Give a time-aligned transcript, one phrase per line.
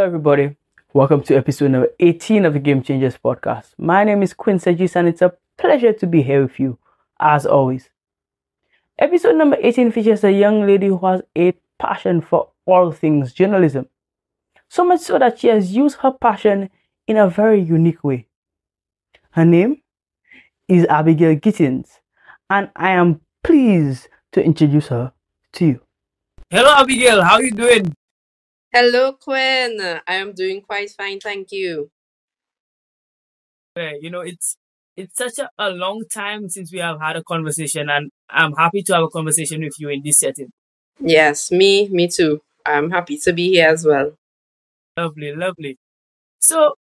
[0.00, 0.56] Hello, everybody.
[0.94, 3.74] Welcome to episode number 18 of the Game Changers podcast.
[3.76, 6.78] My name is Quinn Segis, and it's a pleasure to be here with you,
[7.20, 7.90] as always.
[8.98, 13.90] Episode number 18 features a young lady who has a passion for all things journalism.
[14.70, 16.70] So much so that she has used her passion
[17.06, 18.26] in a very unique way.
[19.32, 19.82] Her name
[20.66, 22.00] is Abigail Gittens,
[22.48, 25.12] and I am pleased to introduce her
[25.52, 25.80] to you.
[26.48, 27.22] Hello, Abigail.
[27.22, 27.94] How are you doing?
[28.72, 29.80] Hello, Quinn.
[30.08, 31.92] I am doing quite fine, thank you.
[33.76, 34.56] Yeah, you know, it's
[34.96, 38.82] it's such a, a long time since we have had a conversation, and I'm happy
[38.82, 40.52] to have a conversation with you in this setting.
[41.00, 42.40] Yes, me, me too.
[42.64, 44.12] I'm happy to be here as well.
[44.96, 45.78] Lovely, lovely.
[46.40, 46.74] So,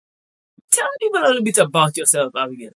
[0.72, 2.72] tell people a little bit about yourself, Abigail.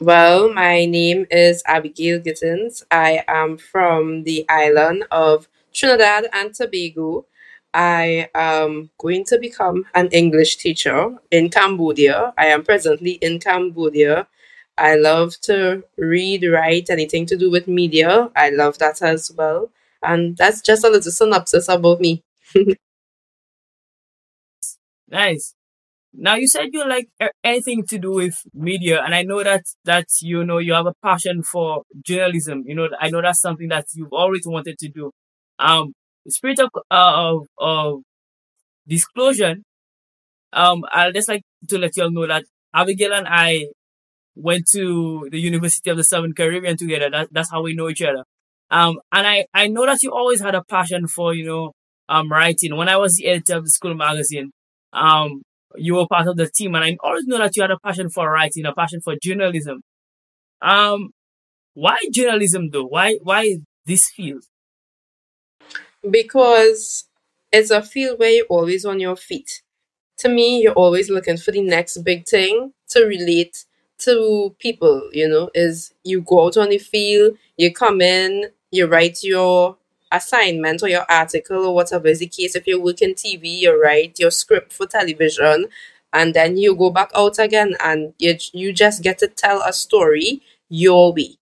[0.00, 2.84] Well, my name is Abigail Gittens.
[2.90, 7.26] I am from the island of Trinidad and Tobago.
[7.74, 12.34] I am going to become an English teacher in Cambodia.
[12.36, 14.28] I am presently in Cambodia.
[14.76, 18.30] I love to read, write, anything to do with media.
[18.36, 19.70] I love that as well.
[20.02, 22.22] And that's just a little synopsis about me.
[25.08, 25.54] Nice.
[26.14, 27.08] Now you said you like
[27.44, 30.94] anything to do with media, and I know that that you know you have a
[31.04, 32.64] passion for journalism.
[32.66, 35.12] You know, I know that's something that you've always wanted to do.
[35.62, 35.94] Um,
[36.28, 38.02] spirit of uh, of, of
[38.86, 39.56] disclosure.
[40.52, 43.66] Um, I'll just like to let you all know that Abigail and I
[44.34, 47.10] went to the University of the Southern Caribbean together.
[47.10, 48.24] That, that's how we know each other.
[48.70, 51.72] Um, and I, I know that you always had a passion for, you know,
[52.08, 52.76] um, writing.
[52.76, 54.50] When I was the editor of the school magazine,
[54.92, 55.42] um,
[55.76, 58.10] you were part of the team and I always know that you had a passion
[58.10, 59.82] for writing, a passion for journalism.
[60.60, 61.10] Um,
[61.74, 62.86] why journalism though?
[62.86, 64.44] Why, why this field?
[66.08, 67.04] Because
[67.52, 69.62] it's a field where you're always on your feet.
[70.18, 73.66] To me, you're always looking for the next big thing to relate
[74.00, 78.86] to people, you know, is you go out on the field, you come in, you
[78.86, 79.76] write your
[80.12, 82.56] assignment or your article or whatever is the case.
[82.56, 85.68] If you work in TV, you write your script for television,
[86.12, 89.72] and then you go back out again and you, you just get to tell a
[89.72, 91.36] story your way.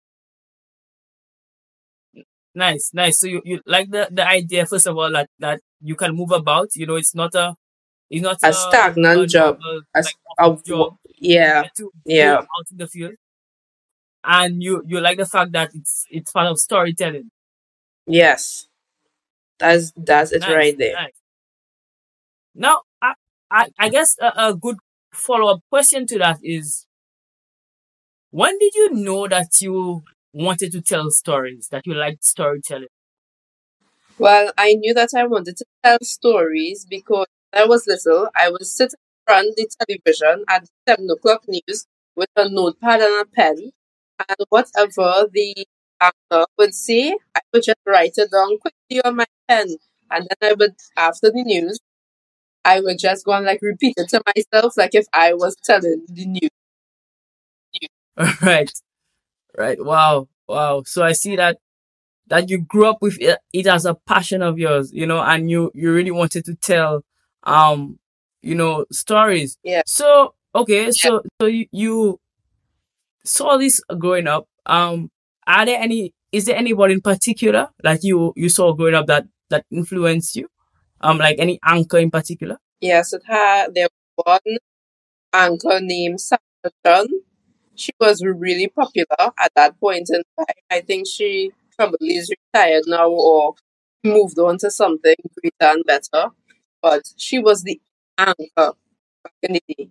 [2.54, 3.20] Nice, nice.
[3.20, 6.32] So you, you like the, the idea, first of all, that, that you can move
[6.32, 7.54] about, you know, it's not a,
[8.10, 9.60] it's not A a, stagnant a job.
[9.60, 10.96] normal, A, like a office job.
[11.18, 12.34] yeah, get to go yeah.
[12.38, 13.14] out in the field
[14.24, 17.30] and you, you like the fact that it's, it's part of storytelling.
[18.06, 18.66] Yes.
[19.58, 20.94] That's that's it Nice, right there.
[20.94, 21.12] nice.
[22.54, 23.12] Now, I,
[23.50, 24.78] I, I guess a, a good
[25.12, 26.86] follow-up question to that is,
[28.30, 30.02] when did you know that you
[30.32, 32.88] wanted to tell stories, that you liked storytelling?
[34.18, 38.50] Well, I knew that I wanted to tell stories because when I was little, I
[38.50, 41.86] would sit in front of the television at seven o'clock news
[42.16, 43.72] with a notepad and a pen,
[44.18, 45.66] and whatever the
[46.00, 49.76] actor would say, I would just write it down quickly on my pen,
[50.10, 51.80] and then I would, after the news,
[52.64, 56.06] I would just go and like repeat it to myself, like if I was telling
[56.08, 56.50] the news.
[58.42, 58.70] Right,
[59.56, 59.82] right.
[59.82, 60.82] Wow, wow.
[60.86, 61.58] So I see that
[62.30, 65.50] that you grew up with it, it as a passion of yours, you know, and
[65.50, 67.04] you you really wanted to tell,
[67.44, 67.98] um,
[68.42, 69.58] you know, stories.
[69.62, 69.82] Yeah.
[69.86, 72.20] So okay, so so you, you
[73.24, 74.46] saw this growing up.
[74.66, 75.10] Um,
[75.46, 76.14] are there any?
[76.32, 80.48] Is there anybody in particular like you you saw growing up that that influenced you?
[81.00, 82.58] Um, like any anchor in particular?
[82.80, 84.58] Yes, it had there was one
[85.32, 86.40] anchor named Sasha
[86.84, 87.08] Chun.
[87.80, 90.54] She was really popular at that point in time.
[90.70, 93.54] I think she probably is retired now or
[94.04, 96.28] moved on to something greater and better.
[96.82, 97.80] But she was the
[98.18, 99.90] anchor back in the day.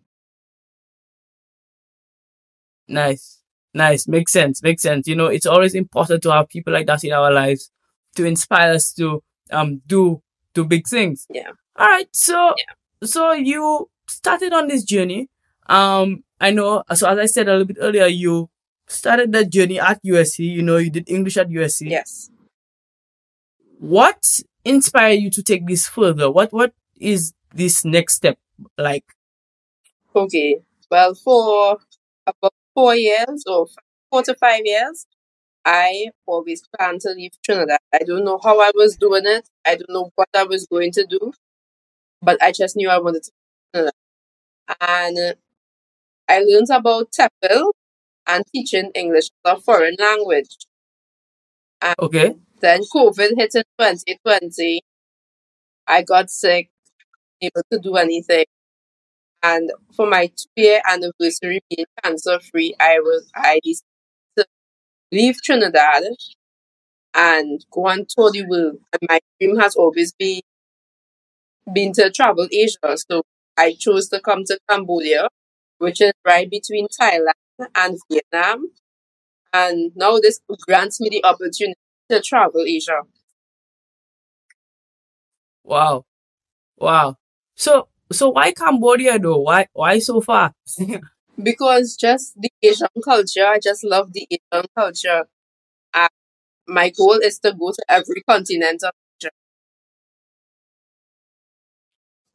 [2.88, 3.41] Nice,
[3.74, 4.07] nice.
[4.07, 4.63] Makes sense.
[4.63, 5.07] Makes sense.
[5.07, 7.71] You know, it's always important to have people like that in our lives
[8.15, 10.21] to inspire us to um do
[10.53, 11.27] do big things.
[11.30, 11.51] Yeah.
[11.75, 12.07] All right.
[12.15, 13.07] So yeah.
[13.07, 15.30] so you started on this journey.
[15.68, 16.83] Um, I know.
[16.95, 18.50] So as I said a little bit earlier, you
[18.88, 20.39] started that journey at USC.
[20.45, 21.89] You know, you did English at USC.
[21.89, 22.30] Yes.
[23.80, 26.30] What inspired you to take this further?
[26.31, 28.38] What what is this next step
[28.77, 29.06] like?
[30.15, 30.62] Okay.
[30.91, 31.77] Well, for
[32.25, 33.68] about four years or
[34.12, 35.06] four to five years,
[35.65, 37.80] I always planned to leave Trinidad.
[37.94, 39.47] I don't know how I was doing it.
[39.65, 41.33] I don't know what I was going to do,
[42.21, 43.31] but I just knew I wanted to.
[43.33, 43.94] leave Trinidad.
[44.81, 45.36] And
[46.29, 47.73] I learned about TEFL
[48.27, 50.57] and teaching English as a foreign language.
[51.81, 52.35] And Okay.
[52.61, 54.81] then COVID hit in 2020,
[55.87, 56.69] I got sick,
[57.41, 58.45] able to do anything.
[59.43, 63.83] And for my two year anniversary being cancer free, I was I decided
[64.37, 64.45] to
[65.11, 66.03] leave Trinidad
[67.13, 68.79] and go on tour the world.
[68.93, 70.41] And my dream has always been
[71.73, 72.97] been to travel Asia.
[73.09, 73.23] So
[73.57, 75.27] I chose to come to Cambodia,
[75.79, 77.33] which is right between Thailand
[77.75, 78.71] and Vietnam.
[79.53, 81.79] And now this grants me the opportunity
[82.11, 83.01] to travel Asia.
[85.63, 86.05] Wow.
[86.77, 87.17] Wow.
[87.55, 89.39] So so why Cambodia though?
[89.39, 90.53] Why why so far?
[91.43, 95.25] because just the Asian culture, I just love the Asian culture.
[95.93, 96.09] And
[96.67, 99.31] my goal is to go to every continent of Asia.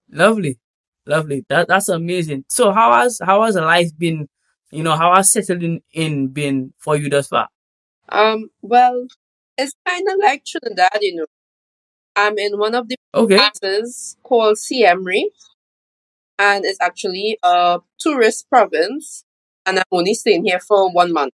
[0.08, 0.58] Lovely.
[1.06, 1.45] Lovely.
[1.49, 2.45] That that's amazing.
[2.49, 4.29] So how has how has life been,
[4.71, 7.49] you know, how has settling in been for you thus far?
[8.09, 9.06] Um, well,
[9.59, 11.27] it's kind of like Trinidad, you know.
[12.17, 13.39] I'm in one of the Okay.
[13.62, 15.33] places called Reap,
[16.39, 19.25] and it's actually a tourist province,
[19.67, 21.33] and I'm only staying here for one month.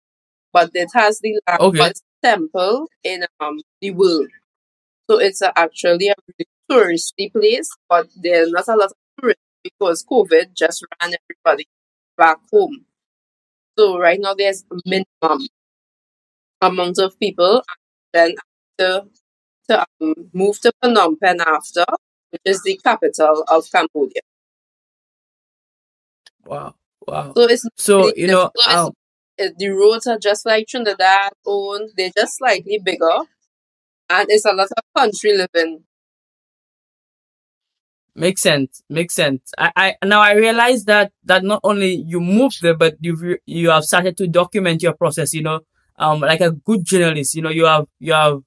[0.53, 1.77] But it has the Okay.
[1.79, 4.29] largest temple in um the world,
[5.09, 7.69] so it's a, actually a really touristy place.
[7.89, 11.67] But there's not a lot of tourists because COVID just ran everybody
[12.17, 12.85] back home.
[13.77, 15.47] So right now there's a minimum
[16.61, 17.63] amount of people,
[18.13, 18.35] and then
[18.79, 19.05] to
[19.69, 21.85] to um, move to Phnom Penh after,
[22.31, 24.21] which is the capital of Cambodia.
[26.45, 26.75] Wow.
[27.07, 27.33] Wow.
[27.35, 28.91] So it's So, really you know, um
[29.37, 31.89] It- the roads are just like Trinidad own.
[31.97, 33.17] They're just slightly bigger,
[34.09, 35.85] and it's a lot of country living.
[38.17, 38.81] Makes sense.
[38.89, 39.51] Makes sense.
[39.57, 43.69] I, I now I realize that that not only you moved there, but you've you
[43.71, 45.33] have started to document your process.
[45.33, 45.59] You know,
[45.97, 47.35] um, like a good journalist.
[47.35, 48.39] You know, you have you have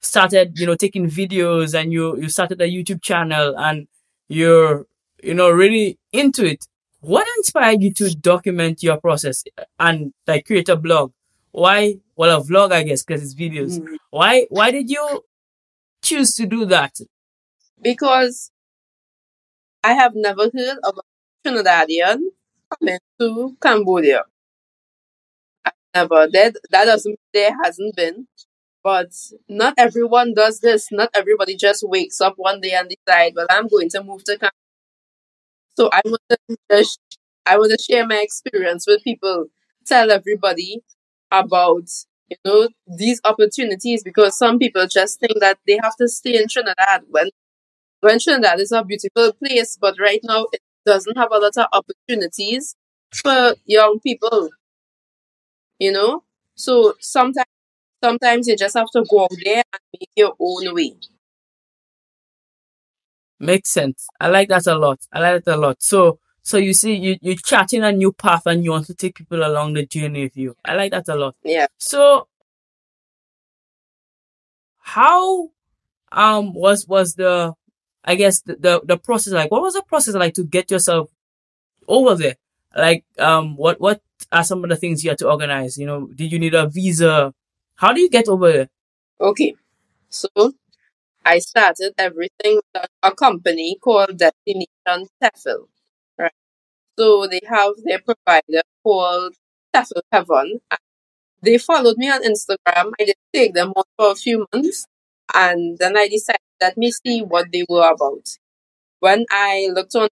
[0.00, 3.86] started you know taking videos and you you started a YouTube channel and
[4.28, 4.86] you're
[5.22, 6.66] you know really into it.
[7.00, 9.44] What inspired you to document your process
[9.78, 11.12] and like create a blog?
[11.52, 11.96] Why?
[12.16, 13.78] Well, a vlog, I guess, because it's videos.
[13.78, 13.96] Mm.
[14.10, 14.46] Why?
[14.50, 15.22] Why did you
[16.02, 16.98] choose to do that?
[17.80, 18.50] Because
[19.88, 21.02] I have never heard of a
[21.48, 22.18] Trinidadian
[22.70, 24.24] coming to Cambodia.
[25.64, 26.26] I never.
[26.32, 28.26] That that doesn't mean there hasn't been.
[28.84, 29.12] But
[29.48, 30.88] not everyone does this.
[30.92, 34.38] Not everybody just wakes up one day and decide, well, I'm going to move to
[34.38, 34.52] Cambodia.
[35.76, 36.38] So I want to
[36.70, 37.00] just,
[37.44, 39.46] I want to share my experience with people,
[39.86, 40.82] tell everybody
[41.30, 41.84] about
[42.28, 46.48] you know these opportunities because some people just think that they have to stay in
[46.48, 47.28] Trinidad when
[48.06, 51.66] when Trinidad is a beautiful place, but right now it doesn't have a lot of
[51.72, 52.76] opportunities
[53.12, 54.50] for young people.
[55.78, 56.22] You know,
[56.54, 57.46] so sometimes
[58.04, 60.94] sometimes you just have to go out there and make your own way.
[63.38, 64.06] Makes sense.
[64.20, 65.00] I like that a lot.
[65.12, 65.82] I like that a lot.
[65.82, 69.16] So, so you see, you you're charting a new path and you want to take
[69.16, 70.56] people along the journey with you.
[70.64, 71.34] I like that a lot.
[71.44, 71.66] Yeah.
[71.78, 72.28] So,
[74.78, 75.50] how
[76.12, 77.54] um was was the
[78.06, 79.50] I guess the, the the process like?
[79.50, 81.10] What was the process like to get yourself
[81.88, 82.36] over there?
[82.76, 85.78] Like um, what what are some of the things you had to organize?
[85.78, 87.34] You know, did you need a visa?
[87.76, 88.68] How do you get over there?
[89.20, 89.54] Okay.
[90.10, 90.28] So
[91.24, 95.68] I started everything with a- company called Destination TEFL.
[96.18, 96.32] Right.
[96.98, 99.34] So they have their provider called
[99.74, 100.60] TEFL Heaven.
[101.42, 102.92] They followed me on Instagram.
[103.00, 104.86] I did take them for a few months
[105.34, 108.26] and then I decided let me see what they were about.
[109.00, 110.08] When I looked on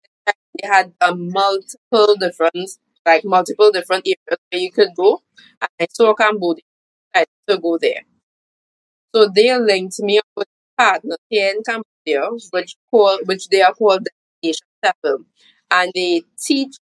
[0.62, 2.71] they had a multiple different
[3.05, 5.21] like multiple different areas where you could go
[5.62, 6.63] and I saw Cambodia.
[7.15, 8.01] I to go there.
[9.15, 13.74] So they linked me up with partners here in Cambodia, which call which they are
[13.74, 14.07] called
[14.41, 15.25] Destination TEFL.
[15.71, 16.75] And they teach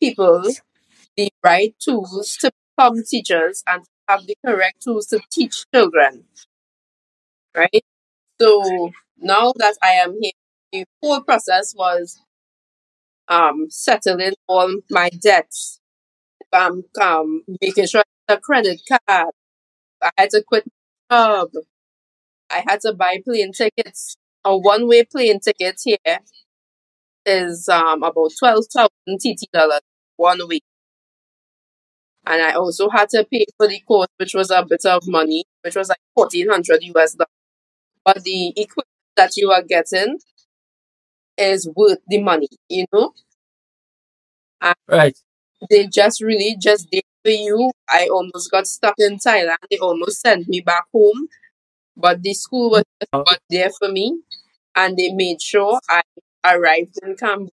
[0.00, 0.44] people
[1.16, 6.26] the right tools to become teachers and have the correct tools to teach children.
[7.54, 7.84] Right?
[8.40, 10.32] So now that I am here,
[10.72, 12.20] the whole process was
[13.28, 15.80] um settling all my debts,
[16.52, 19.32] um, um making sure had credit card.
[20.02, 20.64] I had to quit
[21.10, 21.50] my job.
[22.50, 24.16] I had to buy plane tickets.
[24.44, 25.98] A one way plane ticket here
[27.26, 29.80] is um about twelve thousand TT dollars
[30.16, 30.60] one way.
[32.26, 35.44] And I also had to pay for the course, which was a bit of money,
[35.62, 37.28] which was like fourteen hundred US dollars.
[38.08, 40.18] But the equipment that you are getting
[41.38, 43.12] is worth the money, you know?
[44.60, 45.16] And Right.
[45.70, 47.70] they just really just did for you.
[47.88, 49.56] I almost got stuck in Thailand.
[49.70, 51.28] They almost sent me back home.
[51.96, 53.24] But the school was just Oh.
[53.50, 54.20] there for me.
[54.76, 56.02] and they made sure I
[56.44, 57.52] arrived in Cambodia.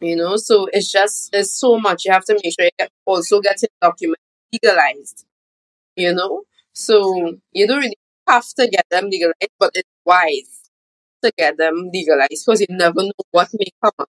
[0.00, 2.04] You know, so it's just it's so much.
[2.04, 5.26] You have to make sure you also get your documents legalized.
[5.96, 7.98] You know, so you don't really
[8.28, 10.70] have to get them legalized, but it's wise
[11.24, 14.08] to get them legalized because you never know what may come up.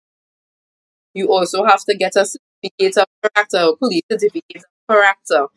[1.14, 5.48] You also have to get a certificate of character, a police certificate of character.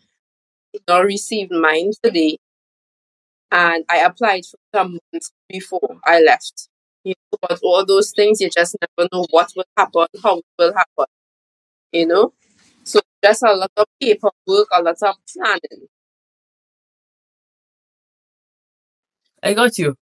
[0.75, 2.39] You know, received mine today,
[3.51, 6.69] and I applied for some months before I left.
[7.05, 10.45] You know, but all those things you just never know what will happen, how it
[10.59, 11.07] will happen.
[11.93, 12.35] You know,
[12.85, 15.89] so just a lot of paperwork, a lot of planning.
[19.43, 19.97] I got you.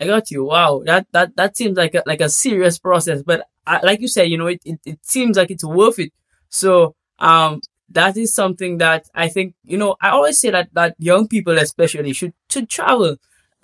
[0.00, 0.44] I got you.
[0.44, 4.08] Wow, that that that seems like a like a serious process, but uh, like you
[4.08, 6.12] said, you know, it, it it seems like it's worth it.
[6.48, 7.60] So um,
[7.90, 9.96] that is something that I think you know.
[10.00, 13.16] I always say that that young people especially should should travel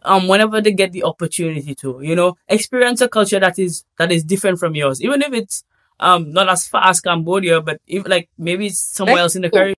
[0.03, 4.11] um whenever they get the opportunity to you know experience a culture that is that
[4.11, 5.63] is different from yours even if it's
[6.01, 9.49] um not as far as cambodia but if like maybe it's somewhere else in the
[9.49, 9.59] Mexico.
[9.59, 9.77] caribbean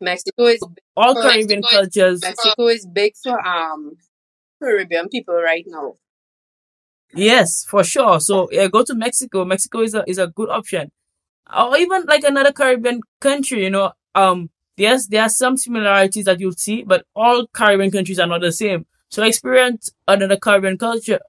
[0.00, 0.60] Mexico is
[0.96, 3.96] all caribbean Mexico is, cultures Mexico is big for um
[4.60, 5.96] Caribbean people right now.
[7.14, 10.90] yes for sure so yeah go to mexico mexico is a is a good option
[11.56, 16.40] or even like another caribbean country you know um yes there are some similarities that
[16.40, 21.20] you'll see but all caribbean countries are not the same so experience another caribbean culture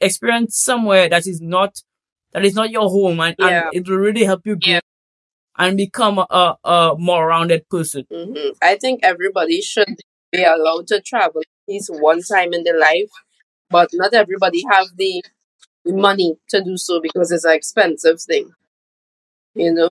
[0.00, 1.82] experience somewhere that is not
[2.32, 3.68] that is not your home and, Yeah.
[3.72, 4.80] and it will really help you grow Yeah.
[5.58, 9.96] And become a, a, more rounded person hmm I think everybody should
[10.32, 13.10] be allowed to travel at least one time in their life,
[13.70, 15.22] but not everybody have the
[15.86, 18.52] money to do so because it's an expensive thing.
[19.54, 19.90] You know,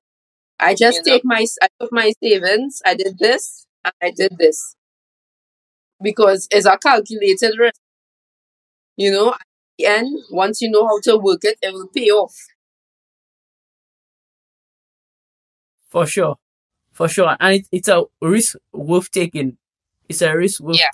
[0.60, 1.18] I just You know.
[1.18, 4.76] take my I took my savings, I did this, and I did this
[6.02, 7.80] because it's a calculated risk.
[8.98, 9.42] You know, at
[9.78, 12.36] the end, once you know how to work it, it will pay off.
[15.90, 16.36] For sure.
[16.92, 17.36] For sure.
[17.40, 19.58] And it, it's a risk worth taking.
[20.08, 20.90] It's a risk worth Yeah.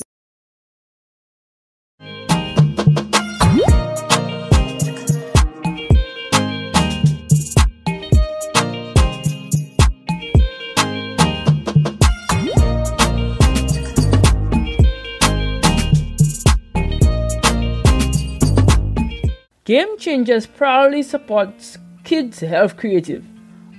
[19.66, 23.26] Game Changers proudly supports Kids Health Creative,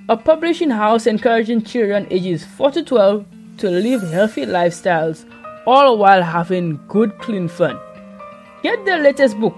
[0.09, 3.25] a publishing house encouraging children ages 4 to 12
[3.59, 5.25] to live healthy lifestyles
[5.67, 7.77] all while having good, clean fun.
[8.63, 9.57] Get the latest book,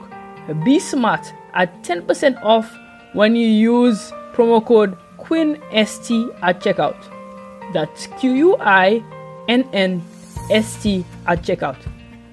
[0.65, 2.75] Be Smart, at 10% off
[3.13, 6.97] when you use promo code QUINNST at checkout.
[7.75, 9.05] That's Q U I
[9.49, 10.03] N N
[10.51, 11.77] S T at checkout.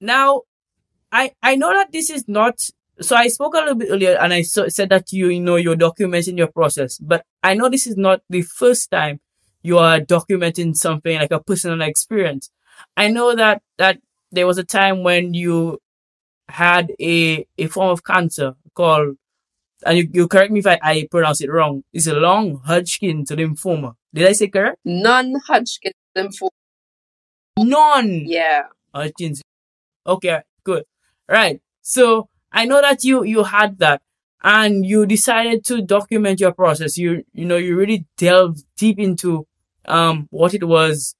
[0.00, 0.42] Now,
[1.10, 2.60] I I know that this is not.
[3.00, 5.56] So I spoke a little bit earlier, and I so, said that you you know
[5.56, 9.20] you're documenting your process, but I know this is not the first time
[9.62, 12.50] you are documenting something like a personal experience.
[12.96, 13.98] I know that that
[14.30, 15.80] there was a time when you
[16.48, 19.16] had a a form of cancer called,
[19.84, 21.84] and you, you correct me if I, I pronounce it wrong.
[21.92, 23.94] It's a long Hodgkin's lymphoma.
[24.14, 24.78] Did I say correct?
[24.84, 26.50] Non-Hodgkin lymphoma.
[27.58, 28.62] Non Yeah.
[28.94, 29.42] Hodgkin's.
[30.06, 30.84] Okay, good.
[31.28, 31.60] Right.
[31.82, 34.02] So I know that you you had that,
[34.42, 36.98] and you decided to document your process.
[36.98, 39.46] You you know you really delved deep into
[39.86, 41.14] um what it was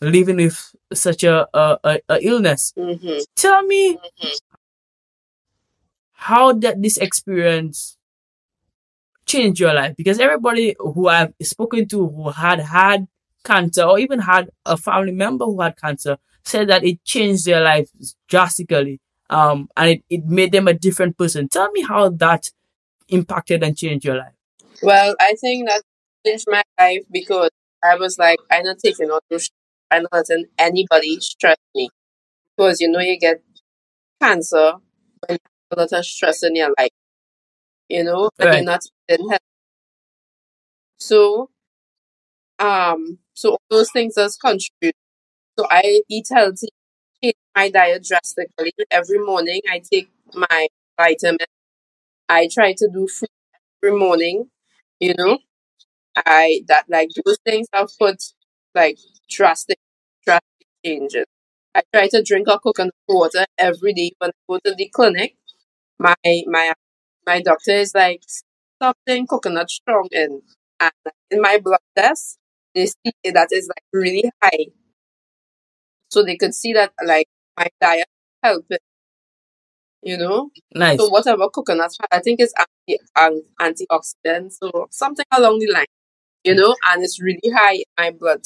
[0.00, 2.72] living with such a a, a, a illness.
[2.78, 3.20] Mm-hmm.
[3.36, 3.98] Tell me
[6.22, 7.96] how did this experience
[9.26, 9.94] change your life?
[9.96, 13.08] Because everybody who I've spoken to who had had
[13.44, 17.60] cancer or even had a family member who had cancer said that it changed their
[17.60, 17.90] life
[18.28, 19.00] drastically.
[19.30, 21.48] Um, and it, it made them a different person.
[21.48, 22.50] Tell me how that
[23.08, 24.34] impacted and changed your life.
[24.82, 25.82] Well, I think that
[26.24, 27.50] changed my life because
[27.82, 29.20] I was like, I'm not taking no
[29.90, 31.90] I'm not letting anybody stress me.
[32.56, 33.42] Because you know you get
[34.20, 34.74] cancer
[35.26, 35.38] when
[35.72, 36.90] a lot of stress in your life.
[37.88, 38.54] You know, and Right.
[38.56, 39.40] you're not in health.
[40.98, 41.50] So
[42.58, 44.94] um so all those things does contribute.
[45.58, 46.68] So I eat healthy,
[47.22, 48.72] change my diet drastically.
[48.90, 50.68] Every morning I take my
[51.00, 51.38] vitamin.
[52.28, 53.28] I try to do food
[53.82, 54.50] every morning,
[55.00, 55.38] you know.
[56.16, 58.22] I that like those things have put
[58.74, 58.98] like
[59.30, 59.78] drastic
[60.26, 61.26] drastic changes.
[61.74, 65.36] I try to drink a coconut water every day when I go to the clinic.
[66.06, 66.14] My
[66.56, 66.66] my
[67.26, 68.22] my doctor is like
[68.82, 70.42] something coconut strong in
[70.80, 70.92] and
[71.30, 72.38] in my blood test
[72.74, 74.66] they see that is like really high.
[76.10, 78.06] So they could see that like my diet
[78.42, 78.78] helping,
[80.02, 80.50] you know.
[80.74, 80.98] Nice.
[80.98, 85.86] So whatever coconut I think it's anti an, antioxidant, so something along the line,
[86.44, 88.42] you know, and it's really high in my blood.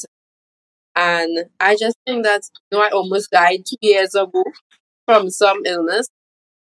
[0.95, 4.43] And I just think that you know I almost died two years ago
[5.07, 6.07] from some illness.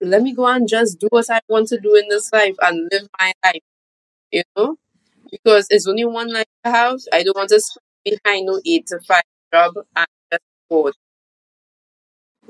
[0.02, 2.90] Let me go and just do what I want to do in this life and
[2.92, 3.62] live my life,
[4.32, 4.78] you know,
[5.32, 7.00] because it's only one life I have.
[7.14, 7.84] I don't want to spend
[8.24, 10.92] behind no eight to five job and just go.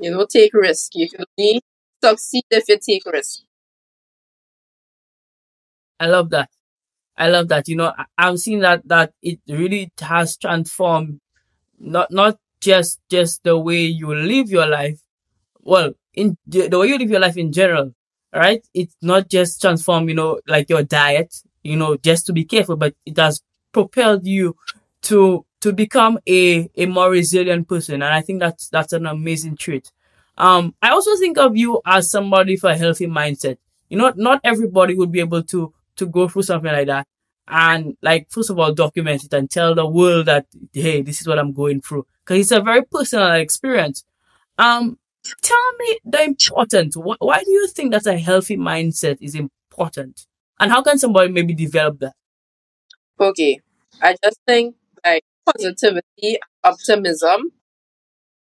[0.00, 0.96] You know, take risk.
[0.96, 1.60] You can only
[2.02, 3.42] succeed if you take risk.
[5.98, 6.50] I love that.
[7.16, 7.68] I love that.
[7.68, 11.20] You know, I, I'm seeing that that it really has transformed
[11.78, 15.00] not not just just the way you live your life.
[15.62, 17.94] Well, in the way you live your life in general,
[18.34, 18.66] right?
[18.74, 22.76] It's not just transform, you know, like your diet, you know, just to be careful,
[22.76, 23.42] but it has
[23.72, 24.56] propelled you
[25.02, 29.56] to to become a a more resilient person, and I think that's that's an amazing
[29.56, 29.92] trait.
[30.38, 33.58] Um, I also think of you as somebody with a healthy mindset.
[33.88, 37.06] You know, not everybody would be able to to go through something like that
[37.48, 41.26] and like first of all document it and tell the world that hey, this is
[41.28, 44.04] what I'm going through because it's a very personal experience.
[44.58, 44.98] Um,
[45.42, 46.94] tell me the importance.
[46.96, 50.26] Wh- why do you think that a healthy mindset is important,
[50.58, 52.14] and how can somebody maybe develop that?
[53.20, 53.60] Okay.
[54.02, 57.52] I just think like positivity, optimism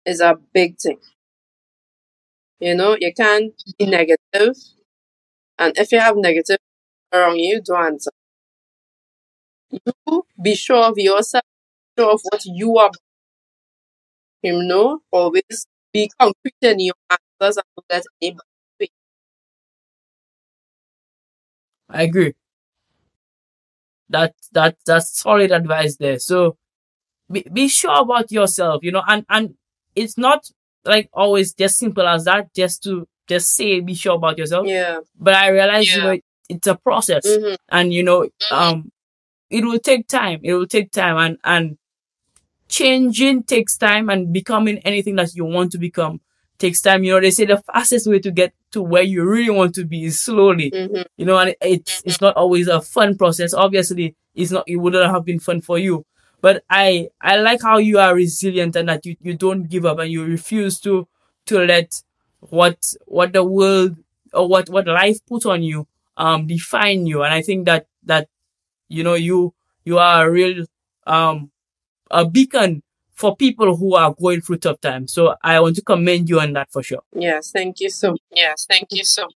[0.06, 0.98] is a big thing.
[2.58, 4.56] You know, you can't be negative,
[5.58, 6.58] and if you have negative
[7.12, 8.10] around you, don't answer.
[10.06, 11.44] You be sure of yourself,
[11.98, 12.90] sure of what you are.
[14.44, 18.04] You know, always be concrete in your answers and don't let.
[21.88, 22.34] I agree.
[24.10, 26.18] That that that's solid advice there.
[26.18, 26.56] So
[27.30, 29.54] be, be sure about yourself, you know, and and
[29.96, 30.48] it's not
[30.84, 32.54] like always just simple as that.
[32.54, 34.66] Just to just say be sure about yourself.
[34.66, 35.00] Yeah.
[35.18, 37.54] But I realize you know it's a process, Mm-hmm.
[37.70, 38.90] and you know um
[39.50, 40.40] it will take time.
[40.42, 41.78] It will take time, and and
[42.68, 46.20] changing takes time, and becoming anything that you want to become
[46.58, 47.04] takes time.
[47.04, 49.84] You know they say the fastest way to get to where you really want to
[49.84, 51.02] be is slowly Mm-hmm.
[51.16, 53.54] you know, and it's it's not always a fun process.
[53.54, 54.64] Obviously, it's not.
[54.66, 56.04] It wouldn't have been fun for you.
[56.40, 59.98] But I I like how you are resilient and that you, you don't give up
[59.98, 61.08] and you refuse to
[61.46, 62.02] to let
[62.40, 63.96] what what the world
[64.32, 67.22] or what what life put on you um define you.
[67.22, 68.28] And I think that that
[68.88, 70.66] you know you you are a real
[71.06, 71.50] um
[72.14, 75.12] a beacon for people who are going through tough times.
[75.12, 77.02] So I want to commend you on that for sure.
[77.12, 77.50] Yes.
[77.50, 78.16] Thank you so.
[78.30, 78.66] Yes.
[78.68, 79.28] Thank you so.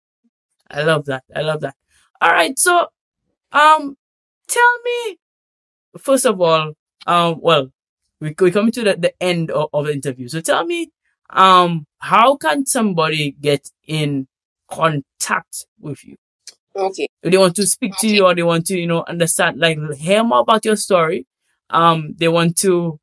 [0.69, 1.23] I love that.
[1.35, 1.75] I love that.
[2.21, 2.57] All right.
[2.57, 2.87] So,
[3.51, 3.97] um,
[4.47, 5.17] tell me,
[5.97, 6.73] first of all,
[7.05, 7.71] um, well,
[8.19, 10.27] we, we're coming to the, the end of, of the interview.
[10.27, 10.91] So tell me,
[11.29, 14.27] um, how can somebody get in
[14.69, 16.17] contact with you?
[16.75, 17.07] Okay.
[17.23, 19.77] If they want to speak to you or they want to, you know, understand, like,
[19.97, 21.25] hear more about your story.
[21.69, 22.99] Um, they want to,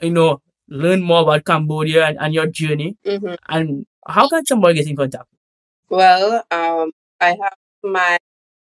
[0.00, 2.96] you know, learn more about Cambodia and, and your journey.
[3.04, 3.34] Mm-hmm.
[3.48, 5.28] And how can somebody get in contact?
[5.88, 8.18] Well, um, I have my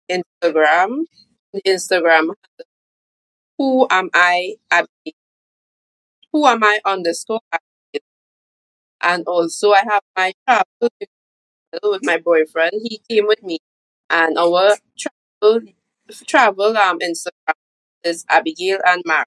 [0.09, 1.03] Instagram.
[1.65, 2.33] Instagram.
[3.57, 4.55] Who am I?
[4.71, 5.15] Abby?
[6.31, 7.41] Who am I underscore?
[7.51, 8.03] Abby?
[9.01, 10.89] And also, I have my travel
[11.83, 12.73] with my boyfriend.
[12.83, 13.59] He came with me,
[14.09, 15.61] and our travel
[16.25, 17.58] travel um Instagram
[18.03, 19.25] is Abigail and Mario.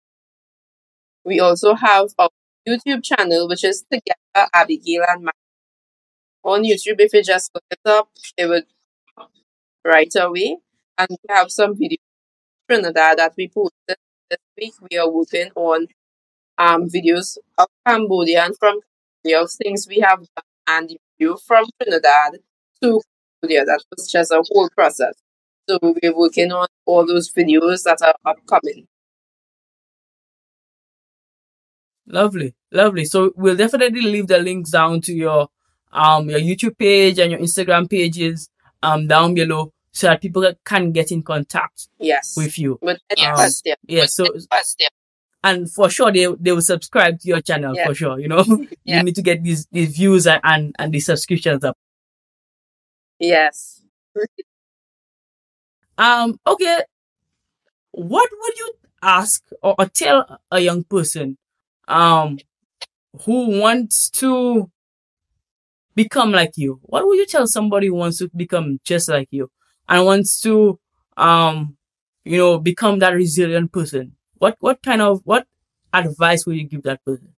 [1.25, 2.29] We also have our
[2.67, 5.35] YouTube channel, which is Together Abigail and Matt.
[6.45, 8.67] On YouTube, if you just look it up, it would
[9.85, 10.59] right away.
[10.99, 11.97] And we have some videos
[12.69, 13.97] from Trinidad that we posted
[14.31, 14.75] this week.
[14.91, 15.89] We are working on
[16.59, 18.81] um videos of Cambodia and from
[19.25, 22.41] Cambodia things we have done and the video from Trinidad
[22.83, 23.01] to
[23.43, 23.65] Cambodia.
[23.67, 25.15] That was just a whole process.
[25.69, 28.87] So we're working on all those videos that are upcoming.
[32.07, 33.05] Lovely, lovely.
[33.05, 35.49] So we'll definitely leave the links down to your
[35.93, 38.49] um your YouTube page and your Instagram pages
[38.83, 42.35] um down below so that people can get in contact Yes.
[42.37, 42.79] with you.
[42.83, 43.77] Any Um, question.
[43.87, 44.27] Yeah, so
[45.45, 47.87] and for sure they they will subscribe to your channel Yeah.
[47.87, 48.19] for sure.
[48.19, 48.45] You know,
[48.85, 48.97] Yeah.
[48.99, 51.77] you need to get these these views and and, and the subscriptions up.
[53.21, 53.83] Yes.
[55.99, 56.83] Um, okay.
[57.93, 61.37] What would you ask or, or tell a young person
[61.89, 62.39] um
[63.25, 64.71] who wants to
[65.95, 66.81] become like you?
[66.83, 69.51] What would you tell somebody who wants to become just like you
[69.89, 70.79] and wants to
[71.17, 71.77] um
[72.25, 74.17] you know become that resilient person?
[74.39, 75.47] What what kind of what
[75.93, 77.35] advice would you give that person?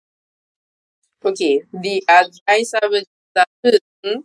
[1.25, 1.63] Okay.
[1.73, 4.25] The advice I would give that person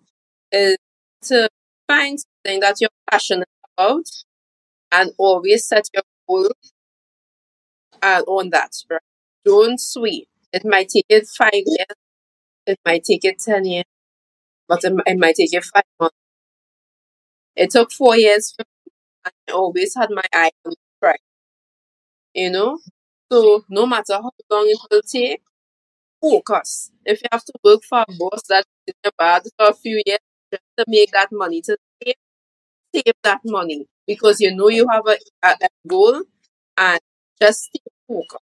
[0.51, 0.77] is
[1.23, 1.49] to
[1.87, 3.48] find something that you're passionate
[3.79, 4.05] about
[4.91, 6.49] and always set your goal
[8.01, 8.71] uh, on that.
[8.89, 9.01] Right?
[9.45, 10.27] Don't sway.
[10.53, 11.95] It might take it five years.
[12.67, 13.85] It might take it ten years.
[14.67, 16.15] But it, it might take you five months.
[17.55, 18.91] It took four years for me,
[19.25, 21.17] and I always had my eye on the prize.
[22.33, 22.79] You know?
[23.31, 25.41] So no matter how long it will take,
[26.21, 26.91] focus.
[27.05, 28.43] If you have to work for a boss
[28.87, 30.19] in your bad for a few years
[30.51, 31.77] just to make that money to
[32.93, 36.23] save, that money because you know you have a, a, goal
[36.77, 36.99] and
[37.41, 38.43] just stay focused.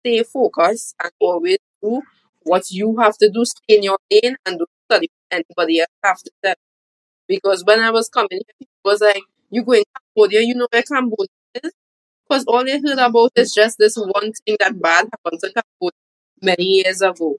[0.00, 2.02] Stay focused and always do
[2.42, 3.44] what you have to do.
[3.44, 6.54] Stay in your lane and don't study anybody else to tell.
[7.28, 9.84] Because when I was coming here, was like, you go in
[10.16, 11.28] Cambodia, you know where Cambodia
[11.62, 11.72] is?
[12.28, 15.98] Because all they heard about is just this one thing that bad happened to Cambodia
[16.42, 17.36] many years ago.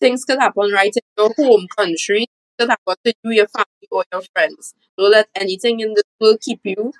[0.00, 2.26] Things could happen right in your home country.
[2.58, 4.74] Could happen to you, your family, or your friends.
[4.96, 6.92] Don't let anything in this world keep you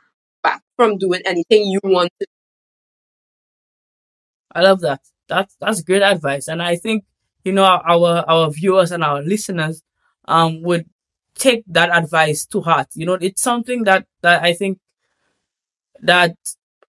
[0.43, 2.27] back from doing anything you want to.
[2.27, 2.33] do.
[4.55, 5.01] I love that.
[5.29, 7.05] That's that's great advice, and I think
[7.45, 9.83] you know our our viewers and our listeners
[10.27, 10.87] um would
[11.35, 12.89] take that advice to heart.
[12.95, 14.79] You know, it's something that that I think
[16.03, 16.37] that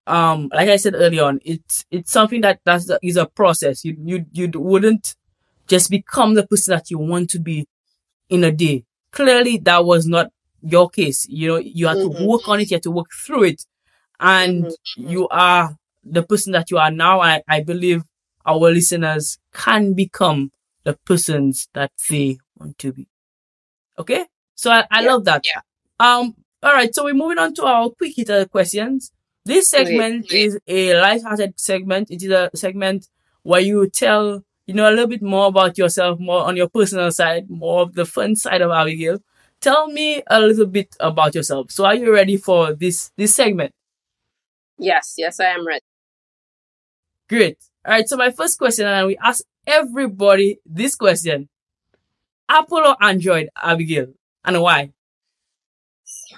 [0.08, 3.86] um like I said earlier on, it's it's something that that's is a process.
[3.86, 5.16] You you you wouldn't
[5.68, 7.68] just become the person that you want to be
[8.30, 8.86] in a day.
[9.12, 10.32] Clearly, that was not
[10.62, 11.28] your case.
[11.30, 12.28] You know, you had to Mhm.
[12.28, 12.72] work on it.
[12.72, 13.66] You had to work through it,
[14.20, 14.76] and Mhm.
[14.96, 17.22] you are the person that you are now.
[17.22, 18.04] I, I believe
[18.46, 20.52] our listeners can become
[20.84, 23.08] the persons that they want to be.
[23.98, 25.44] Okay, so I, I Yeah, love that.
[25.46, 25.62] yeah.
[26.00, 26.36] Um.
[26.62, 26.94] All right.
[26.96, 29.12] So we're moving on to our quick hitter questions.
[29.46, 32.10] This segment is a light-hearted segment.
[32.10, 33.08] It is a segment
[33.44, 37.12] where you tell you know a little bit more about yourself, more on your personal
[37.12, 39.20] side, more of the fun side of Abigail.
[39.62, 41.72] Tell me a little bit about yourself.
[41.72, 43.74] So are you ready for this this segment?
[44.78, 45.82] Yes, yes, I am ready.
[47.30, 47.58] Great.
[47.86, 48.08] All right.
[48.08, 51.50] So my first question, and we ask everybody this question:
[52.48, 54.14] Apple or Android, Abigail,
[54.46, 54.94] and why?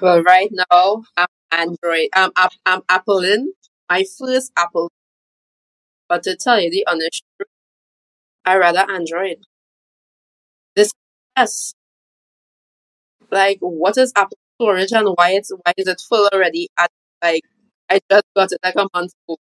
[0.01, 2.09] Well, right now I'm Android.
[2.13, 3.53] I'm I'm, I'm Apple in
[3.89, 4.91] my first Apple.
[6.07, 7.49] But to tell you the honest truth,
[8.45, 9.39] I rather Android.
[10.75, 10.91] This
[11.35, 11.73] yes,
[13.31, 16.69] like what is Apple storage and why it's why is it full already?
[16.77, 16.91] At
[17.23, 17.43] like
[17.89, 19.37] I just got it like a month ago.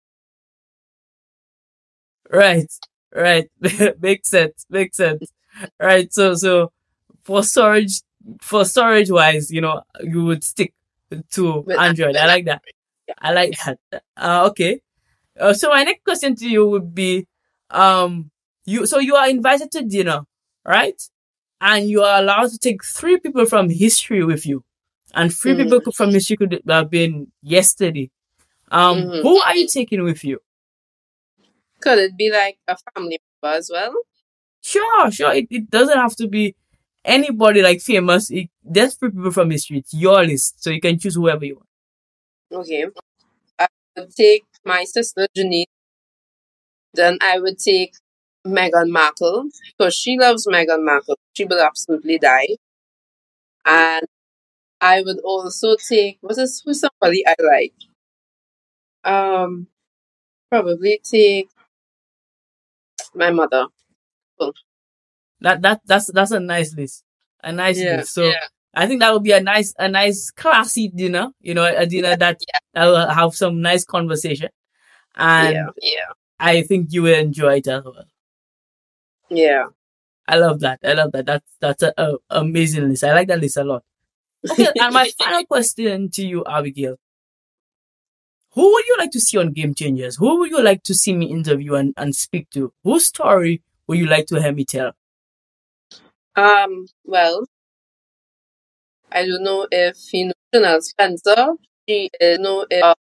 [2.31, 2.71] Right.
[3.13, 3.49] Right.
[4.01, 4.65] makes sense.
[4.69, 5.31] Makes sense.
[5.79, 6.13] Right.
[6.13, 6.71] So so
[7.23, 8.01] for storage
[8.41, 10.73] for storage wise, you know, you would stick
[11.31, 12.15] to With Android.
[12.17, 12.61] I like that.
[13.07, 13.13] Yeah.
[13.19, 13.79] I like that.
[14.17, 14.81] Uh, okay.
[15.39, 17.27] Uh, so my next question to you would be,
[17.71, 18.31] um,
[18.69, 20.21] you so you are invited to dinner,
[20.65, 20.99] right?
[21.61, 24.63] And you are allowed to take three people from history with you,
[25.13, 25.63] and 3 Mhm.
[25.81, 28.09] people from history could have been yesterday.
[28.71, 29.21] Um, Mhm.
[29.23, 30.39] who are you taking with you?
[31.81, 33.93] Could it be like a family member as well?
[34.61, 35.33] Sure, sure.
[35.33, 36.55] It, it doesn't have to be
[37.05, 38.29] anybody like famous.
[38.31, 39.79] It, there's three people from history.
[39.79, 41.67] It's your list, so you can choose whoever you want.
[42.51, 42.85] Okay.
[43.59, 45.65] I would take my sister Janine.
[46.93, 47.93] Then I would take
[48.45, 51.17] Meghan Markle because she loves Meghan Markle.
[51.35, 52.57] She will absolutely die.
[53.65, 54.05] And
[54.81, 57.73] I would also take what is who's somebody I like?
[59.03, 59.67] Um,
[60.49, 61.49] probably take
[63.13, 63.67] My mother.
[65.41, 67.03] That that that's that's a nice list.
[67.43, 68.13] A nice Yeah, list.
[68.13, 68.31] So
[68.73, 71.29] I think that would be a nice a nice classy dinner.
[71.41, 72.39] You know, a dinner that
[72.73, 74.49] that will have some nice conversation.
[75.15, 78.05] And yeah, yeah, I think you will enjoy it as well.
[79.29, 79.65] Yeah.
[80.27, 80.79] I love that.
[80.83, 81.25] I love that.
[81.25, 83.03] That's that's a, a amazing list.
[83.03, 83.83] I like that list a lot.
[84.49, 86.97] Okay, and my final question to you, Abigail.
[88.53, 90.17] Who would you like to see on Game Changers?
[90.17, 92.73] Who would you like to see me interview and, and speak to?
[92.83, 94.93] Whose story would you like to hear me tell?
[96.35, 97.45] Um, well,
[99.11, 101.55] I don't know if you know Chanel Spencer.
[101.87, 102.95] She is know if, uh,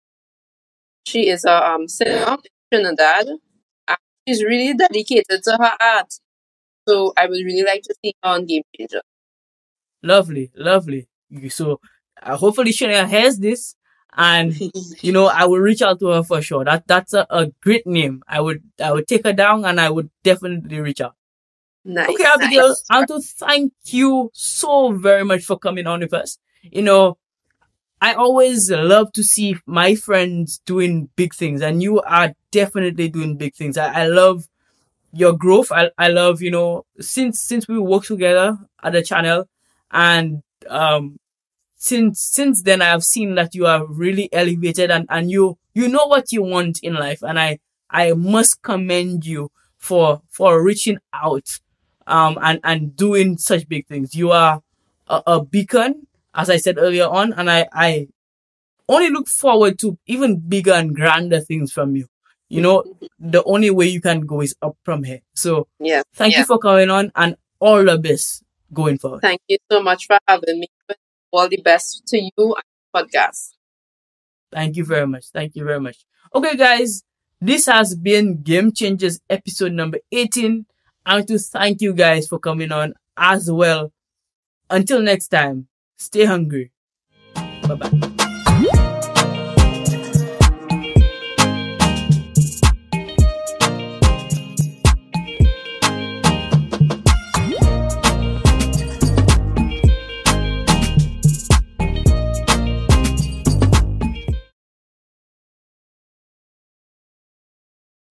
[1.05, 2.37] she is a um singer
[2.71, 3.27] in Trinidad.
[4.27, 6.13] She's really dedicated to her art.
[6.87, 9.01] So I would really like to see her on Game Changer.
[10.03, 11.07] Lovely, lovely.
[11.49, 11.79] So
[12.21, 13.75] uh, hopefully Chanel hears this
[14.17, 14.55] and
[15.01, 16.63] you know I will reach out to her for sure.
[16.65, 18.23] That that's a, a great name.
[18.27, 21.15] I would I would take her down and I would definitely reach out.
[21.83, 22.09] nice.
[22.09, 22.83] Okay, Abigail, nice.
[22.89, 26.37] I want to thank you so very much for coming on with us.
[26.63, 27.17] You know,
[28.01, 33.37] I always love to see my friends doing big things and you are definitely doing
[33.37, 33.77] big things.
[33.77, 34.47] I, I love
[35.13, 35.71] your growth.
[35.71, 39.47] I, I love, you know, since, since we work together at the channel
[39.91, 41.17] and, um,
[41.77, 45.87] since, since then I have seen that you are really elevated and, and you, you
[45.87, 47.21] know what you want in life.
[47.21, 51.59] And I, I must commend you for, for reaching out
[52.07, 54.15] um, and, and doing such big things.
[54.15, 54.61] You are
[55.07, 58.07] a, a beacon, as I said earlier on, and I, I
[58.89, 62.07] only look forward to even bigger and grander things from you.
[62.49, 62.83] You know,
[63.19, 65.21] the only way you can go is up from here.
[65.33, 66.03] So Yeah.
[66.13, 66.39] thank Yeah.
[66.39, 69.21] you for coming on and all the best going forward.
[69.21, 70.67] Thank you so much for having me.
[71.31, 73.53] All the best to you and the podcast.
[74.51, 75.25] Thank you very much.
[75.33, 75.97] Thank you very much.
[76.33, 77.03] Okay, guys,
[77.41, 80.65] this has been Game Changers episode number 18.
[81.05, 83.91] I want to thank you guys for coming on as well.
[84.69, 85.67] Until next time,
[85.97, 86.71] stay hungry.
[87.67, 88.11] Bye bye.